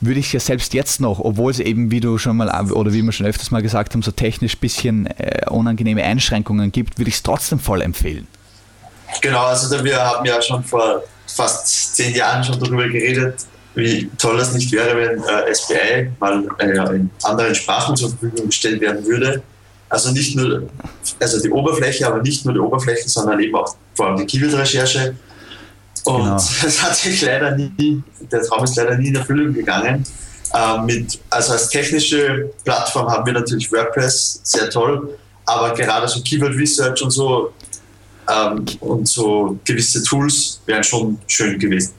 [0.00, 3.02] würde ich ja selbst jetzt noch, obwohl es eben, wie du schon mal oder wie
[3.02, 7.08] wir schon öfters mal gesagt haben, so technisch ein bisschen äh, unangenehme Einschränkungen gibt, würde
[7.08, 8.28] ich es trotzdem voll empfehlen.
[9.20, 14.38] Genau, also wir haben ja schon vor fast zehn Jahren schon darüber geredet, wie toll
[14.38, 19.04] das nicht wäre, wenn äh, SPI mal äh, in anderen Sprachen zur Verfügung gestellt werden
[19.04, 19.42] würde.
[19.88, 20.68] Also nicht nur,
[21.20, 25.14] also die Oberfläche, aber nicht nur die Oberfläche, sondern eben auch vor allem die Keyword-Recherche.
[26.04, 26.34] Und genau.
[26.62, 30.04] das hat sich leider nie, der Traum ist leider nie in Erfüllung gegangen.
[30.54, 36.20] Ähm, mit, also als technische Plattform haben wir natürlich WordPress, sehr toll, aber gerade so
[36.22, 37.52] Keyword Research und so
[38.28, 41.92] ähm, und so gewisse Tools wären schon schön gewesen.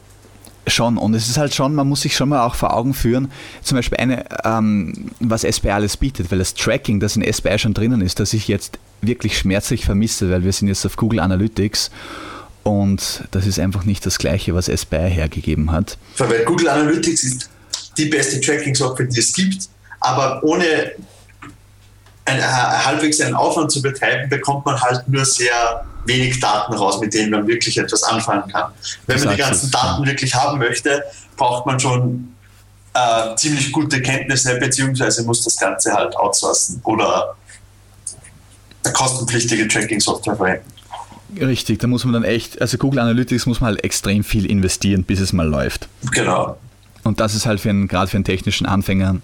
[0.67, 3.31] Schon, und es ist halt schon, man muss sich schon mal auch vor Augen führen,
[3.63, 7.73] zum Beispiel eine, ähm, was SBI alles bietet, weil das Tracking, das in SBI schon
[7.73, 11.89] drinnen ist, das ich jetzt wirklich schmerzlich vermisse, weil wir sind jetzt auf Google Analytics
[12.63, 15.97] und das ist einfach nicht das Gleiche, was SBI hergegeben hat.
[16.17, 17.49] Weil Google Analytics ist
[17.97, 19.69] die beste Tracking-Software, die es gibt,
[20.01, 20.91] aber ohne
[22.25, 27.13] ein, halbwegs einen Aufwand zu betreiben, bekommt man halt nur sehr wenig Daten raus, mit
[27.13, 28.71] denen man wirklich etwas anfangen kann.
[29.05, 31.03] Wenn man die ganzen Daten wirklich haben möchte,
[31.35, 32.33] braucht man schon
[32.93, 37.35] äh, ziemlich gute Kenntnisse, beziehungsweise muss das Ganze halt outsourcen oder
[38.83, 40.71] eine kostenpflichtige Tracking-Software verwenden.
[41.39, 45.03] Richtig, da muss man dann echt, also Google Analytics muss man halt extrem viel investieren,
[45.03, 45.89] bis es mal läuft.
[46.11, 46.57] Genau.
[47.03, 49.17] Und das ist halt für einen, gerade für einen technischen Anfänger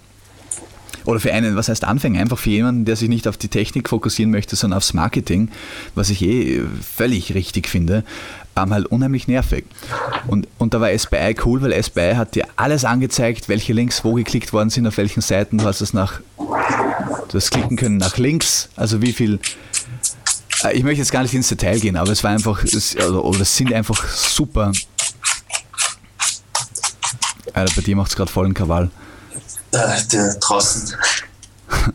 [1.04, 3.88] oder für einen, was heißt Anfänger, einfach für jemanden, der sich nicht auf die Technik
[3.88, 5.50] fokussieren möchte, sondern aufs Marketing,
[5.94, 8.04] was ich eh völlig richtig finde,
[8.56, 9.64] ähm, halt unheimlich nervig.
[10.26, 14.14] Und, und da war SBI cool, weil SBI hat dir alles angezeigt, welche Links wo
[14.14, 15.58] geklickt worden sind, auf welchen Seiten.
[15.58, 19.40] Du hast es nach, du hast klicken können nach links, also wie viel.
[20.62, 23.40] Äh, ich möchte jetzt gar nicht ins Detail gehen, aber es war einfach, es, oder,
[23.40, 24.72] es sind einfach super.
[27.52, 28.90] Alter, bei dir macht es gerade vollen Krawall.
[29.74, 30.94] Äh, draußen.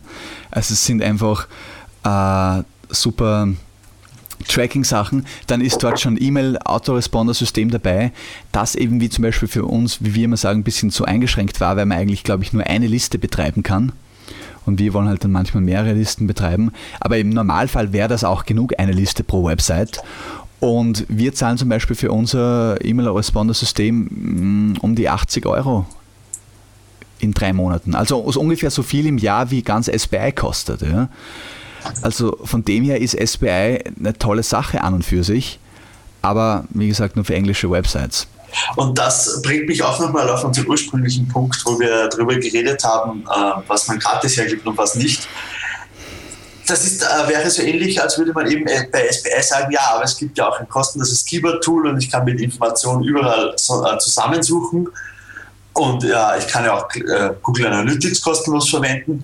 [0.52, 1.48] Also es sind einfach
[2.04, 3.50] äh, super
[4.48, 5.28] Tracking-Sachen.
[5.46, 8.12] Dann ist dort schon E-Mail-Autoresponder-System dabei,
[8.52, 11.62] das eben wie zum Beispiel für uns, wie wir immer sagen, ein bisschen zu eingeschränkt
[11.62, 13.92] war, weil man eigentlich, glaube ich, nur eine Liste betreiben kann.
[14.66, 16.72] Und wir wollen halt dann manchmal mehrere Listen betreiben.
[17.00, 20.02] Aber im Normalfall wäre das auch genug, eine Liste pro Website.
[20.60, 25.86] Und wir zahlen zum Beispiel für unser E-Mail-Responder-System mm, um die 80 Euro
[27.20, 27.96] in drei Monaten.
[27.96, 30.82] Also ungefähr so viel im Jahr wie ganz SBI kostet.
[30.82, 31.10] Ja.
[32.02, 35.60] Also von dem her ist SBI eine tolle Sache an und für sich,
[36.22, 38.28] aber wie gesagt nur für englische Websites.
[38.76, 43.24] Und das bringt mich auch nochmal auf unseren ursprünglichen Punkt, wo wir darüber geredet haben,
[43.24, 45.28] äh, was man gratis hergibt und was nicht.
[46.66, 49.82] Das ist, äh, wäre so ähnlich, als würde man eben äh, bei SBI sagen, ja,
[49.94, 54.88] aber es gibt ja auch ein kostenloses Keyword-Tool und ich kann mit Informationen überall zusammensuchen
[55.80, 59.24] und ja, ich kann ja auch äh, Google Analytics kostenlos verwenden.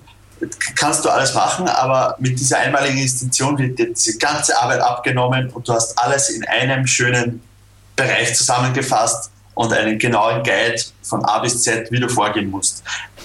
[0.74, 5.50] Kannst du alles machen, aber mit dieser einmaligen Institution wird dir diese ganze Arbeit abgenommen
[5.50, 7.42] und du hast alles in einem schönen
[7.94, 12.82] Bereich zusammengefasst und einen genauen Guide von A bis Z, wie du vorgehen musst.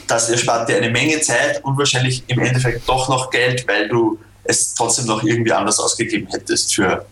[0.07, 4.19] Das erspart dir eine Menge Zeit und wahrscheinlich im Endeffekt doch noch Geld, weil du
[4.43, 7.05] es trotzdem noch irgendwie anders ausgegeben hättest für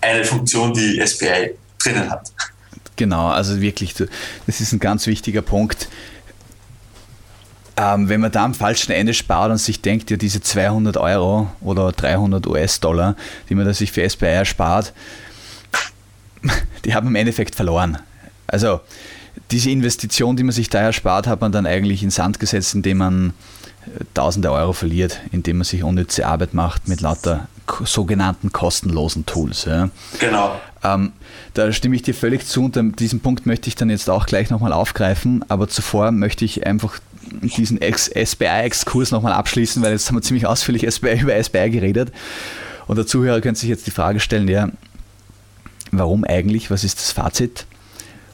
[0.00, 2.30] eine Funktion, die SPI drinnen hat.
[2.96, 5.88] Genau, also wirklich, das ist ein ganz wichtiger Punkt.
[7.76, 11.50] Ähm, wenn man da am falschen Ende spart und sich denkt, ja, diese 200 Euro
[11.62, 13.16] oder 300 US-Dollar,
[13.48, 14.92] die man da sich für SBI erspart,
[16.84, 17.98] die haben im Endeffekt verloren.
[18.46, 18.80] Also
[19.50, 22.98] diese Investition, die man sich da erspart, hat man dann eigentlich in Sand gesetzt, indem
[22.98, 23.30] man
[23.86, 27.48] äh, tausende Euro verliert, indem man sich unnütze Arbeit macht mit lauter
[27.84, 29.64] sogenannten kostenlosen Tools.
[29.64, 29.88] Ja.
[30.18, 30.60] Genau.
[30.84, 31.12] Ähm,
[31.54, 34.50] da stimme ich dir völlig zu und diesen Punkt möchte ich dann jetzt auch gleich
[34.50, 36.98] nochmal aufgreifen, aber zuvor möchte ich einfach
[37.30, 42.12] diesen SBI-Exkurs nochmal abschließen, weil jetzt haben wir ziemlich ausführlich über SBI geredet.
[42.86, 44.68] Und der Zuhörer könnte sich jetzt die Frage stellen, ja,
[45.92, 47.66] warum eigentlich, was ist das Fazit?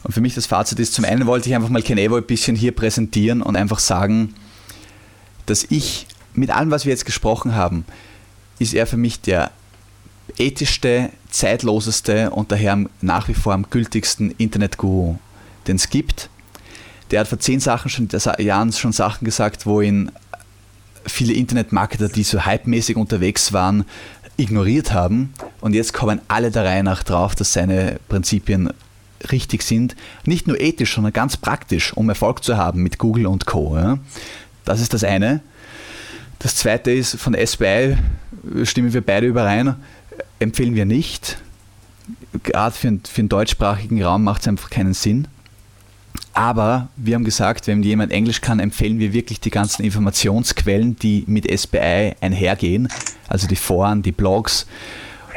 [0.05, 2.57] Und für mich das Fazit ist, zum einen wollte ich einfach mal Kenevo ein bisschen
[2.57, 4.35] hier präsentieren und einfach sagen,
[5.45, 7.85] dass ich mit allem, was wir jetzt gesprochen haben,
[8.59, 9.51] ist er für mich der
[10.39, 15.17] ethischste, zeitloseste und daher nach wie vor am gültigsten Internet-Guru,
[15.67, 16.31] den es gibt.
[17.11, 20.11] Der hat vor zehn Sachen schon, Jahren schon Sachen gesagt, wo ihn
[21.07, 23.85] viele Internetmarketer, die so hypemäßig unterwegs waren,
[24.37, 28.71] ignoriert haben und jetzt kommen alle der Reihe nach drauf, dass seine Prinzipien
[29.33, 29.97] richtig sind.
[30.25, 33.99] Nicht nur ethisch, sondern ganz praktisch, um Erfolg zu haben mit Google und Co.
[34.65, 35.41] Das ist das eine.
[36.39, 37.97] Das zweite ist, von SBI
[38.63, 39.75] stimmen wir beide überein,
[40.39, 41.39] empfehlen wir nicht.
[42.43, 45.29] Gerade für, für den deutschsprachigen Raum macht es einfach keinen Sinn.
[46.33, 51.25] Aber wir haben gesagt, wenn jemand Englisch kann, empfehlen wir wirklich die ganzen Informationsquellen, die
[51.27, 52.89] mit SBI einhergehen,
[53.29, 54.67] also die Foren, die Blogs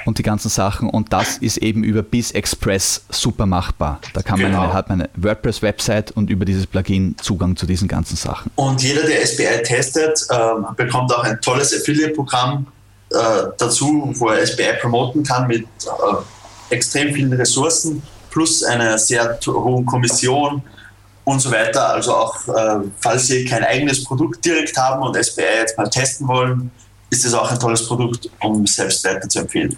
[0.06, 0.90] und die ganzen Sachen.
[0.90, 4.00] Und das ist eben über BizExpress super machbar.
[4.14, 4.64] Da kann man genau.
[4.64, 8.52] eine, hat man eine WordPress-Website und über dieses Plugin Zugang zu diesen ganzen Sachen.
[8.56, 10.36] Und jeder, der SBI testet, äh,
[10.76, 12.68] bekommt auch ein tolles Affiliate-Programm
[13.12, 19.38] äh, dazu, wo er SBI promoten kann mit äh, extrem vielen Ressourcen plus einer sehr
[19.46, 20.62] hohen Kommission
[21.26, 21.94] und so weiter.
[21.94, 26.28] Also auch, äh, falls Sie kein eigenes Produkt direkt haben und SBI jetzt mal testen
[26.28, 26.72] wollen,
[27.10, 29.76] ist es auch ein tolles Produkt, um selbst weiter zu empfehlen.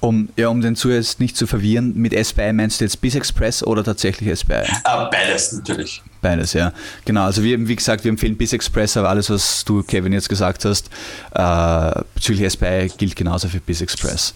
[0.00, 3.82] Um, ja, um den Zuhörer nicht zu verwirren, mit SBI meinst du jetzt BizExpress oder
[3.82, 4.54] tatsächlich SBI?
[4.54, 4.66] Äh,
[5.10, 6.02] beides natürlich.
[6.20, 6.72] Beides, ja.
[7.04, 10.64] Genau, also wir, wie gesagt, wir empfehlen BizExpress, aber alles, was du, Kevin, jetzt gesagt
[10.64, 10.90] hast,
[11.34, 14.34] äh, bezüglich SBI gilt genauso für BizExpress.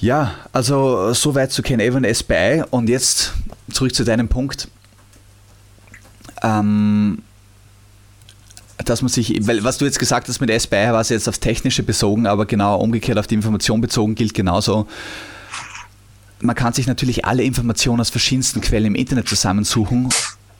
[0.00, 3.34] Ja, also soweit zu Ken Evan SBI und jetzt
[3.70, 4.68] zurück zu deinem Punkt.
[6.42, 7.22] Ähm,
[8.84, 11.38] dass man sich, weil was du jetzt gesagt hast mit SBI, war es jetzt aufs
[11.38, 14.88] Technische bezogen, aber genau umgekehrt auf die Information bezogen gilt genauso.
[16.40, 20.08] Man kann sich natürlich alle Informationen aus verschiedensten Quellen im Internet zusammensuchen,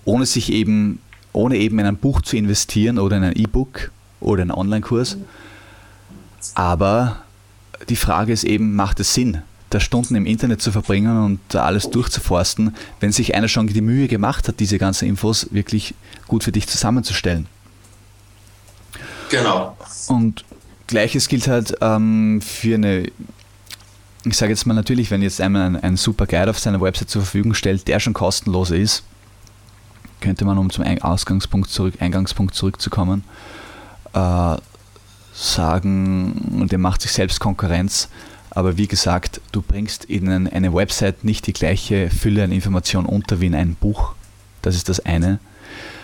[0.04, 1.00] ohne sich eben,
[1.32, 5.16] ohne eben in ein Buch zu investieren oder in ein E-Book oder einen Online-Kurs.
[6.54, 7.22] Aber
[7.88, 11.90] die Frage ist eben, macht es Sinn, da Stunden im Internet zu verbringen und alles
[11.90, 15.94] durchzuforsten, wenn sich einer schon die Mühe gemacht hat, diese ganzen Infos wirklich
[16.26, 17.46] gut für dich zusammenzustellen?
[19.30, 19.76] Genau.
[20.08, 20.44] Und
[20.86, 23.10] gleiches gilt halt ähm, für eine,
[24.24, 27.08] ich sage jetzt mal natürlich, wenn jetzt einmal ein, ein super Guide auf seiner Website
[27.08, 29.04] zur Verfügung stellt, der schon kostenlos ist,
[30.22, 33.24] könnte man, um zum Ausgangspunkt zurück, Eingangspunkt zurückzukommen,
[34.14, 34.56] äh,
[35.34, 38.08] sagen, der macht sich selbst Konkurrenz,
[38.50, 43.40] aber wie gesagt, du bringst in eine Website nicht die gleiche Fülle an Informationen unter
[43.40, 44.12] wie in ein Buch.
[44.60, 45.38] Das ist das eine.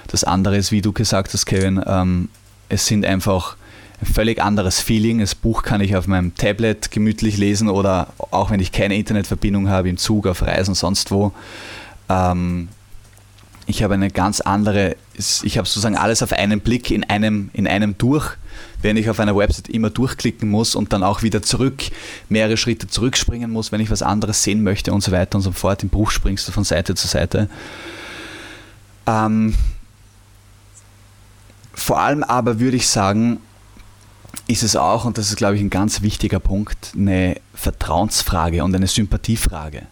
[0.07, 2.31] Das andere ist, wie du gesagt hast, Kevin, ähm,
[2.71, 3.57] es sind einfach
[4.01, 5.19] ein völlig anderes Feeling.
[5.19, 9.69] Das Buch kann ich auf meinem Tablet gemütlich lesen oder auch wenn ich keine Internetverbindung
[9.69, 11.33] habe, im Zug, auf Reisen, sonst wo.
[12.09, 12.69] Ähm,
[13.69, 17.67] ich habe eine ganz andere, ich habe sozusagen alles auf einen Blick in einem, in
[17.69, 18.35] einem durch,
[18.81, 21.83] wenn ich auf einer Website immer durchklicken muss und dann auch wieder zurück,
[22.31, 25.53] mehrere Schritte zurückspringen muss, wenn ich was anderes sehen möchte und so weiter und so
[25.53, 25.83] fort.
[25.83, 27.51] Im Buch springst du von Seite zu Seite.
[29.07, 29.55] Ähm,
[31.75, 33.39] vor allem aber würde ich sagen,
[34.47, 38.75] ist es auch, und das ist, glaube ich, ein ganz wichtiger Punkt, eine Vertrauensfrage und
[38.75, 39.83] eine Sympathiefrage.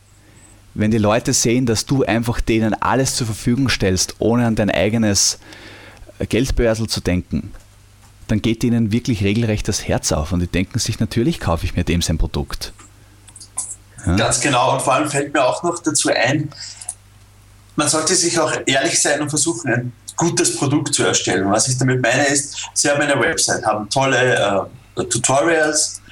[0.79, 4.71] Wenn die Leute sehen, dass du einfach denen alles zur Verfügung stellst, ohne an dein
[4.71, 5.39] eigenes
[6.29, 7.53] Geldbörsel zu denken,
[8.29, 11.77] dann geht ihnen wirklich regelrecht das Herz auf und die denken sich, natürlich kaufe ich
[11.77, 12.75] mir dem sein Produkt.
[14.05, 14.17] Ja?
[14.17, 14.75] Ganz genau.
[14.75, 16.51] Und vor allem fällt mir auch noch dazu ein,
[17.77, 21.51] man sollte sich auch ehrlich sein und versuchen, ein gutes Produkt zu erstellen.
[21.51, 26.03] Was ich damit meine ist, Sie haben eine Website, haben tolle äh, Tutorials.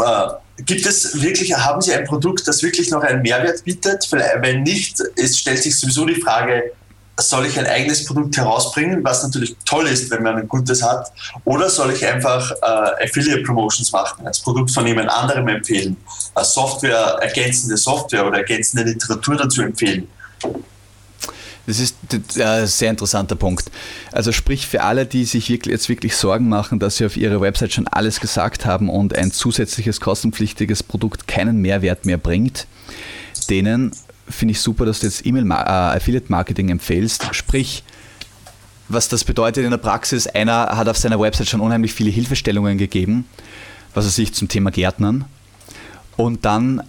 [0.00, 4.08] Äh, gibt es wirklich, haben Sie ein Produkt, das wirklich noch einen Mehrwert bietet?
[4.10, 6.72] Wenn nicht, es stellt sich sowieso die Frage,
[7.18, 11.12] soll ich ein eigenes Produkt herausbringen, was natürlich toll ist, wenn man ein gutes hat,
[11.44, 15.96] oder soll ich einfach äh, Affiliate Promotions machen, als Produkt von jemand anderem empfehlen,
[16.34, 20.08] als Software, ergänzende Software oder ergänzende Literatur dazu empfehlen?
[21.66, 21.96] Das ist
[22.38, 23.70] ein sehr interessanter Punkt.
[24.12, 27.72] Also sprich für alle, die sich jetzt wirklich Sorgen machen, dass sie auf ihrer Website
[27.72, 32.66] schon alles gesagt haben und ein zusätzliches kostenpflichtiges Produkt keinen Mehrwert mehr bringt,
[33.48, 33.92] denen
[34.28, 37.28] finde ich super, dass du jetzt E-Mail-Affiliate-Marketing äh, empfehlst.
[37.32, 37.84] Sprich,
[38.88, 42.78] was das bedeutet in der Praxis, einer hat auf seiner Website schon unheimlich viele Hilfestellungen
[42.78, 43.26] gegeben,
[43.94, 45.24] was er sich zum Thema Gärtnern.
[46.16, 46.82] Und dann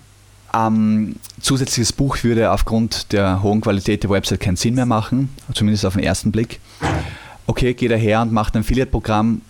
[0.55, 5.85] ähm, zusätzliches Buch würde aufgrund der hohen Qualität der Website keinen Sinn mehr machen, zumindest
[5.85, 6.59] auf den ersten Blick.
[7.47, 9.41] Okay, geht er her und macht ein Affiliate-Programm,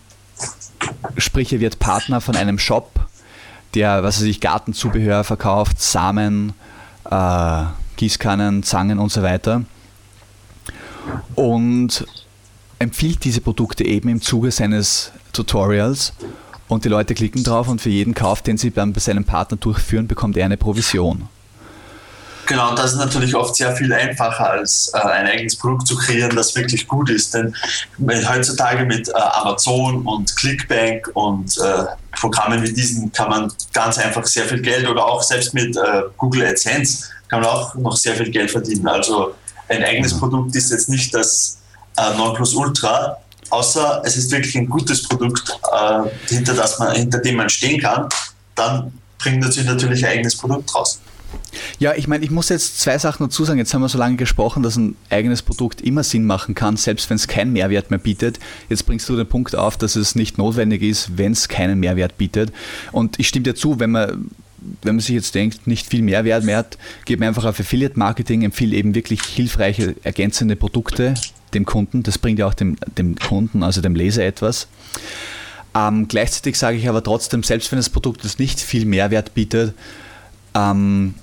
[1.17, 3.07] sprich, er wird Partner von einem Shop,
[3.73, 6.53] der, was er sich Gartenzubehör verkauft, Samen,
[7.09, 7.63] äh,
[7.97, 9.63] Gießkannen, Zangen und so weiter.
[11.35, 12.05] Und
[12.79, 16.13] empfiehlt diese Produkte eben im Zuge seines Tutorials
[16.67, 20.07] und die Leute klicken drauf und für jeden Kauf, den sie bei seinem Partner durchführen,
[20.07, 21.29] bekommt er eine Provision.
[22.47, 25.95] Genau, und das ist natürlich oft sehr viel einfacher, als äh, ein eigenes Produkt zu
[25.95, 27.33] kreieren, das wirklich gut ist.
[27.33, 27.55] Denn
[28.27, 34.25] heutzutage mit äh, Amazon und Clickbank und äh, Programmen wie diesen kann man ganz einfach
[34.25, 38.15] sehr viel Geld oder auch selbst mit äh, Google AdSense kann man auch noch sehr
[38.15, 38.87] viel Geld verdienen.
[38.87, 39.33] Also
[39.67, 40.19] ein eigenes mhm.
[40.19, 41.57] Produkt ist jetzt nicht das
[41.97, 43.17] äh, Nonplusultra,
[43.49, 47.81] außer es ist wirklich ein gutes Produkt, äh, hinter, das man, hinter dem man stehen
[47.81, 48.07] kann,
[48.55, 50.99] dann bringt natürlich natürlich ein eigenes Produkt raus.
[51.79, 53.59] Ja, ich meine, ich muss jetzt zwei Sachen dazu sagen.
[53.59, 57.09] Jetzt haben wir so lange gesprochen, dass ein eigenes Produkt immer Sinn machen kann, selbst
[57.09, 58.39] wenn es keinen Mehrwert mehr bietet.
[58.69, 62.17] Jetzt bringst du den Punkt auf, dass es nicht notwendig ist, wenn es keinen Mehrwert
[62.17, 62.51] bietet.
[62.91, 64.31] Und ich stimme dir zu, wenn man
[64.81, 67.99] wenn man sich jetzt denkt, nicht viel Mehrwert mehr hat, geht man einfach auf Affiliate
[67.99, 71.13] Marketing, empfiehlt eben wirklich hilfreiche, ergänzende Produkte
[71.55, 72.03] dem Kunden.
[72.03, 74.67] Das bringt ja auch dem, dem Kunden, also dem Leser etwas.
[75.75, 79.73] Ähm, gleichzeitig sage ich aber trotzdem, selbst wenn das Produkt jetzt nicht viel Mehrwert bietet,
[80.53, 81.15] ähm,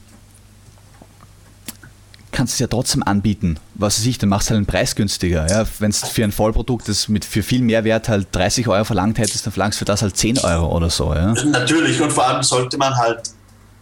[2.32, 3.58] kannst du es ja trotzdem anbieten.
[3.74, 5.48] Was weiß ich, dann machst du halt einen Preis günstiger.
[5.48, 5.64] Ja?
[5.78, 9.46] Wenn es für ein Vollprodukt, das mit für viel Mehrwert halt 30 Euro verlangt hättest,
[9.46, 11.14] dann verlangst du für das halt 10 Euro oder so.
[11.14, 11.32] Ja?
[11.44, 13.22] Natürlich, und vor allem sollte man halt,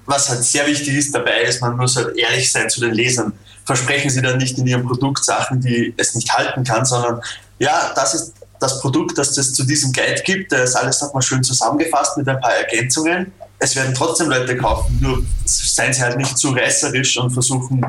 [0.07, 3.33] was halt sehr wichtig ist dabei, ist, man muss halt ehrlich sein zu den Lesern.
[3.65, 7.21] Versprechen sie dann nicht in ihrem Produkt Sachen, die es nicht halten kann, sondern
[7.59, 10.53] ja, das ist das Produkt, das es zu diesem Guide gibt.
[10.53, 13.33] Da ist alles nochmal schön zusammengefasst mit ein paar Ergänzungen.
[13.59, 17.85] Es werden trotzdem Leute kaufen, nur seien sie halt nicht zu reißerisch und versuchen,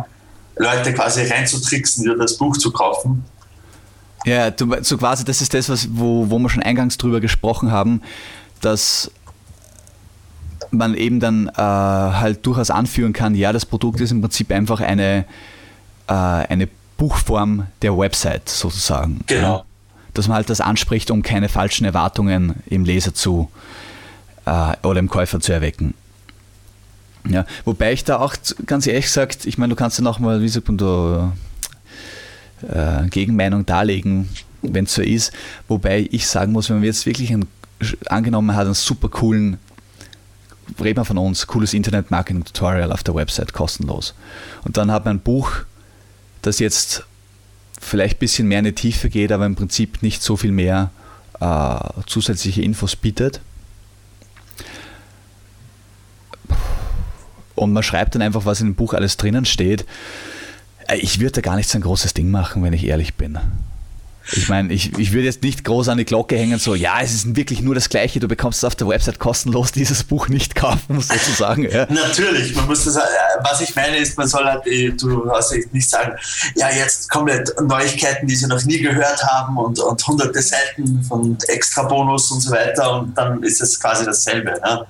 [0.57, 3.25] Leute quasi reinzutricksen, dir das Buch zu kaufen.
[4.25, 8.01] Ja, so quasi, das ist das, was, wo, wo wir schon eingangs drüber gesprochen haben,
[8.61, 9.09] dass
[10.69, 14.79] man eben dann äh, halt durchaus anführen kann, ja, das Produkt ist im Prinzip einfach
[14.79, 15.25] eine,
[16.11, 19.21] äh, eine Buchform der Website sozusagen.
[19.27, 19.57] Genau.
[19.57, 19.63] Ja?
[20.13, 23.49] Dass man halt das anspricht, um keine falschen Erwartungen im Leser zu
[24.45, 25.93] äh, oder im Käufer zu erwecken.
[27.29, 30.49] Ja, wobei ich da auch ganz ehrlich gesagt, ich meine, du kannst ja nochmal, wie
[30.49, 31.33] sagt man da,
[32.67, 34.27] äh, Gegenmeinung darlegen,
[34.61, 35.31] wenn es so ist.
[35.67, 37.47] Wobei ich sagen muss, wenn man jetzt wirklich einen,
[38.07, 39.59] angenommen hat, einen super coolen,
[40.83, 44.13] reden wir von uns, cooles Internet-Marketing-Tutorial auf der Website, kostenlos.
[44.63, 45.65] Und dann hat man ein Buch,
[46.41, 47.05] das jetzt
[47.79, 50.91] vielleicht ein bisschen mehr in die Tiefe geht, aber im Prinzip nicht so viel mehr
[51.39, 53.41] äh, zusätzliche Infos bietet
[57.61, 59.85] und man schreibt dann einfach, was in dem Buch alles drinnen steht.
[60.87, 63.37] Äh, ich würde da gar nicht so ein großes Ding machen, wenn ich ehrlich bin.
[64.33, 67.13] Ich meine, ich, ich würde jetzt nicht groß an die Glocke hängen, so, ja, es
[67.13, 70.55] ist wirklich nur das Gleiche, du bekommst es auf der Website kostenlos, dieses Buch nicht
[70.55, 71.69] kaufen, sozusagen.
[71.69, 71.87] Ja.
[71.89, 73.01] Natürlich, man muss das, äh,
[73.43, 76.13] was ich meine ist, man soll halt, äh, du hast nicht sagen,
[76.55, 81.37] ja, jetzt komplett Neuigkeiten, die sie noch nie gehört haben und, und hunderte Seiten von
[81.47, 84.51] extra Bonus und so weiter und dann ist es quasi dasselbe.
[84.51, 84.85] Ne?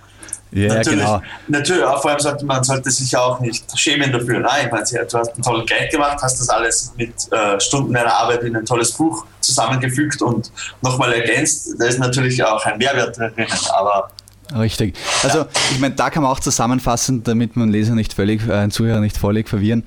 [0.52, 1.22] Ja, natürlich, genau.
[1.48, 4.40] Natürlich, auch vor allem sollte man sollte sich ja auch nicht schämen dafür.
[4.40, 7.94] Nein, ich meine, du hast einen tollen Guide gemacht, hast das alles mit äh, Stunden
[7.94, 11.70] deiner Arbeit in ein tolles Buch zusammengefügt und nochmal ergänzt.
[11.80, 13.34] Da ist natürlich auch ein Mehrwert drin,
[13.74, 14.10] aber
[14.54, 14.98] Richtig.
[15.24, 19.00] Also ich meine, da kann man auch zusammenfassend, damit man Leser nicht völlig, äh, Zuhörer
[19.00, 19.86] nicht völlig verwirren,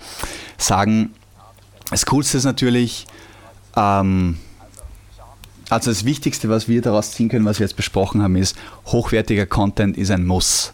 [0.57, 1.15] sagen,
[1.91, 3.07] das Coolste ist natürlich,
[3.77, 4.39] ähm,
[5.75, 8.57] also das Wichtigste, was wir daraus ziehen können, was wir jetzt besprochen haben, ist,
[8.87, 10.73] hochwertiger Content ist ein Muss.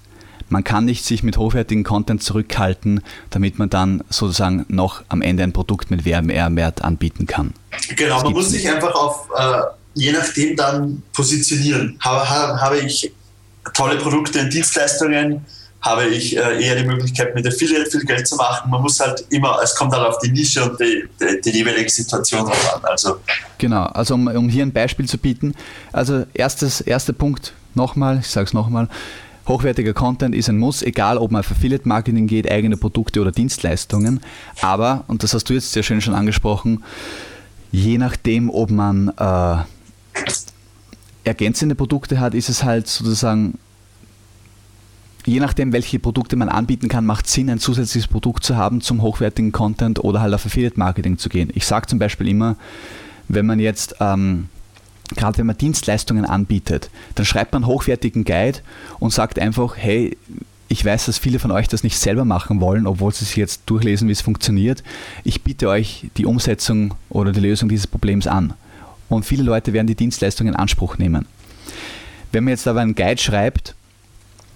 [0.51, 5.45] Man kann nicht sich mit hochwertigem Content zurückhalten, damit man dann sozusagen noch am Ende
[5.45, 7.55] ein Produkt mit Mehrwert anbieten kann.
[7.97, 9.63] Genau, man muss sich einfach auf, äh,
[9.95, 11.97] je nachdem dann positionieren.
[12.01, 13.13] Habe, habe ich
[13.75, 15.45] tolle Produkte und Dienstleistungen,
[15.83, 18.71] habe ich äh, eher die Möglichkeit, mit Affiliate viel Geld zu machen.
[18.71, 21.89] Man muss halt immer, es kommt halt auf die Nische und die, die, die jeweilige
[21.89, 22.83] Situation drauf an.
[22.85, 23.17] Also.
[23.59, 25.55] Genau, also um, um hier ein Beispiel zu bieten.
[25.93, 28.89] Also erstes, erster Punkt, nochmal, ich sage es nochmal,
[29.49, 33.33] hochwertiger Content ist ein Muss, egal ob man auf Affiliate Marketing geht, eigene Produkte oder
[33.33, 34.21] Dienstleistungen.
[34.61, 36.85] Aber, und das hast du jetzt sehr schön schon angesprochen,
[37.73, 39.57] je nachdem, ob man äh,
[41.25, 43.59] ergänzende Produkte hat, ist es halt sozusagen
[45.27, 49.03] je nachdem, welche Produkte man anbieten kann, macht Sinn, ein zusätzliches Produkt zu haben zum
[49.03, 51.51] hochwertigen Content oder halt auf Affiliate Marketing zu gehen.
[51.55, 52.57] Ich sage zum Beispiel immer,
[53.29, 54.49] wenn man jetzt, ähm,
[55.17, 58.61] gerade wenn man Dienstleistungen anbietet, dann schreibt man hochwertigen Guide
[58.99, 60.17] und sagt einfach, hey,
[60.69, 63.63] ich weiß, dass viele von euch das nicht selber machen wollen, obwohl sie sich jetzt
[63.67, 64.85] durchlesen, wie es funktioniert.
[65.25, 68.55] Ich biete euch die Umsetzung oder die Lösung dieses Problems an.
[69.09, 71.27] Und viele Leute werden die Dienstleistung in Anspruch nehmen.
[72.31, 73.75] Wenn man jetzt aber einen Guide schreibt,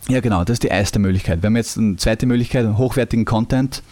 [0.08, 1.42] ja, genau, das ist die erste Möglichkeit.
[1.42, 3.82] Wir haben jetzt eine zweite Möglichkeit, hochwertigen Content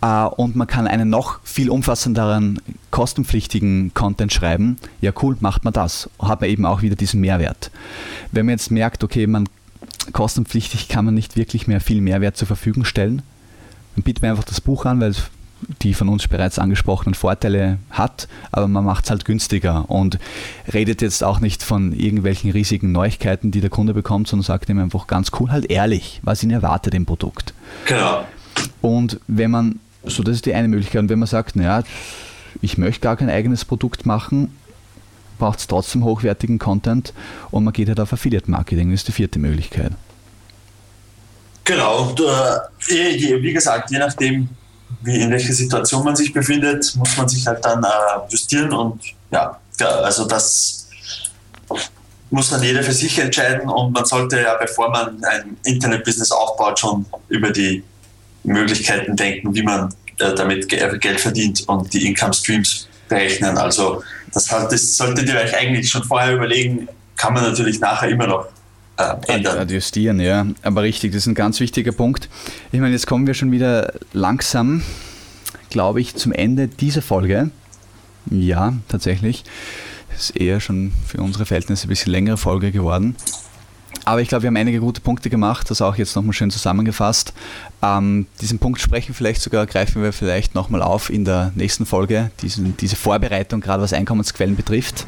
[0.00, 4.76] äh, und man kann einen noch viel umfassenderen, kostenpflichtigen Content schreiben.
[5.00, 6.10] Ja, cool, macht man das.
[6.18, 7.70] Hat man eben auch wieder diesen Mehrwert.
[8.32, 9.48] Wenn man jetzt merkt, okay, man
[10.12, 13.22] kostenpflichtig kann man nicht wirklich mehr viel Mehrwert zur Verfügung stellen,
[13.94, 15.14] dann bietet man einfach das Buch an, weil
[15.82, 20.18] die von uns bereits angesprochenen Vorteile hat, aber man macht es halt günstiger und
[20.72, 24.78] redet jetzt auch nicht von irgendwelchen riesigen Neuigkeiten, die der Kunde bekommt, sondern sagt ihm
[24.78, 27.54] einfach ganz cool, halt ehrlich, was ihn erwartet im Produkt.
[27.86, 28.26] Genau.
[28.80, 31.82] Und wenn man, so das ist die eine Möglichkeit, und wenn man sagt, naja,
[32.62, 34.52] ich möchte gar kein eigenes Produkt machen,
[35.38, 37.12] braucht es trotzdem hochwertigen Content
[37.50, 39.92] und man geht halt auf Affiliate Marketing, das ist die vierte Möglichkeit.
[41.64, 44.48] Genau, äh, wie gesagt, je nachdem,
[45.02, 47.88] wie in welcher Situation man sich befindet, muss man sich halt dann äh,
[48.28, 50.88] justieren und ja, also das
[52.30, 56.78] muss dann jeder für sich entscheiden und man sollte ja, bevor man ein Internet-Business aufbaut,
[56.78, 57.82] schon über die
[58.42, 63.56] Möglichkeiten denken, wie man äh, damit Geld verdient und die Income Streams berechnen.
[63.58, 68.26] Also das, das solltet ihr euch eigentlich schon vorher überlegen, kann man natürlich nachher immer
[68.26, 68.46] noch
[68.96, 69.58] äh, ändern.
[69.58, 70.46] Adjustieren, ja.
[70.62, 72.28] Aber richtig, das ist ein ganz wichtiger Punkt.
[72.72, 74.82] Ich meine, jetzt kommen wir schon wieder langsam,
[75.70, 77.50] glaube ich, zum Ende dieser Folge.
[78.30, 79.44] Ja, tatsächlich.
[80.10, 83.16] Das ist eher schon für unsere Verhältnisse ein bisschen längere Folge geworden.
[84.04, 87.32] Aber ich glaube, wir haben einige gute Punkte gemacht, das auch jetzt nochmal schön zusammengefasst.
[87.82, 92.30] Ähm, diesen Punkt sprechen vielleicht sogar, greifen wir vielleicht nochmal auf in der nächsten Folge,
[92.40, 95.06] diesen, diese Vorbereitung, gerade was Einkommensquellen betrifft.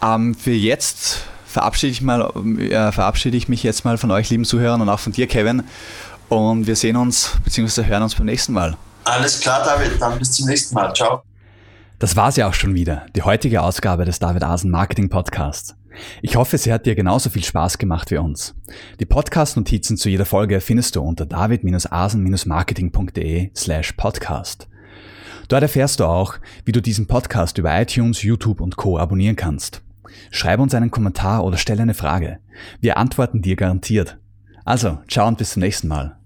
[0.00, 4.44] Ähm, für jetzt verabschiede ich, mal, äh, verabschiede ich mich jetzt mal von euch, lieben
[4.44, 5.62] Zuhörern, und auch von dir, Kevin.
[6.28, 7.84] Und wir sehen uns bzw.
[7.84, 8.76] hören uns beim nächsten Mal.
[9.04, 10.00] Alles klar, David.
[10.00, 10.92] Dann bis zum nächsten Mal.
[10.94, 11.22] Ciao.
[11.98, 15.76] Das war's ja auch schon wieder, die heutige Ausgabe des David Asen Marketing Podcasts.
[16.22, 18.54] Ich hoffe, sie hat dir genauso viel Spaß gemacht wie uns.
[18.98, 24.68] Die Podcast-Notizen zu jeder Folge findest du unter david-asen-marketing.de slash podcast.
[25.48, 28.98] Dort erfährst du auch, wie du diesen Podcast über iTunes, YouTube und Co.
[28.98, 29.82] abonnieren kannst.
[30.30, 32.38] Schreib uns einen Kommentar oder stell eine Frage.
[32.80, 34.18] Wir antworten dir garantiert.
[34.64, 36.16] Also, ciao und bis zum nächsten Mal.